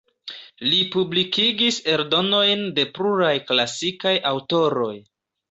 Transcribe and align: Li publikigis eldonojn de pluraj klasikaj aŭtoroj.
Li 0.69 0.77
publikigis 0.95 1.77
eldonojn 1.97 2.65
de 2.81 2.87
pluraj 2.97 3.31
klasikaj 3.53 4.17
aŭtoroj. 4.33 4.93